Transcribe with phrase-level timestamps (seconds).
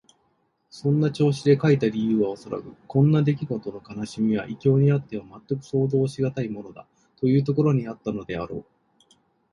[0.71, 8.65] そんな調子で書いた理由はおそらく、こんなできごとの悲しみは異郷にあってはまったく想像しがたいものだ、というところにあったのであろう。